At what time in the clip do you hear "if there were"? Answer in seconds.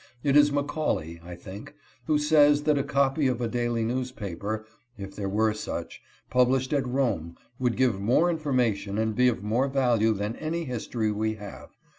4.97-5.53